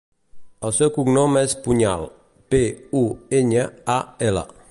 El 0.67 0.71
seu 0.77 0.91
cognom 0.95 1.35
és 1.41 1.53
Puñal: 1.67 2.07
pe, 2.55 2.63
u, 3.05 3.05
enya, 3.41 3.69
a, 3.99 4.01
ela. 4.31 4.47